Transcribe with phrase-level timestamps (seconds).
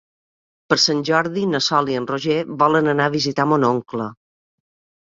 [0.71, 4.11] Per Sant Jordi na Sol i en Roger volen anar a visitar mon oncle.